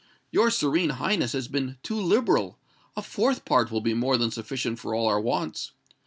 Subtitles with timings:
[0.31, 4.95] Your Serene Highness has been too liberal:—a fourth part will be more than sufficient for
[4.95, 5.73] all our wants.